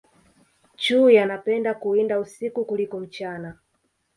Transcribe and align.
chui 0.81 1.17
anapenda 1.19 1.73
kuwinda 1.73 2.19
usiku 2.19 2.65
kuliko 2.65 2.99
mchana 2.99 3.57